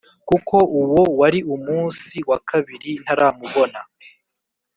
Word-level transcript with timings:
kuko 0.29 0.55
uwo 0.81 1.01
wari 1.19 1.39
umusi 1.55 2.17
wakabiri 2.29 2.91
ntaramubona. 3.03 3.79